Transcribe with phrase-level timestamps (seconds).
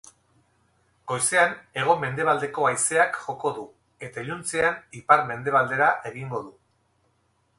[1.11, 1.51] Goizean
[1.81, 3.65] hego-mendebaldeko haizeak joko du
[4.09, 6.53] eta iluntzean ipar-mendebaldera egingo du.